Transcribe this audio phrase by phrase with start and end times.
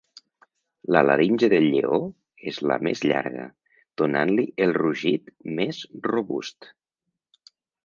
[0.95, 1.99] La laringe del lleó
[2.53, 3.45] és la més llarga,
[4.03, 5.31] donant-li el rugit
[5.61, 6.73] més robust.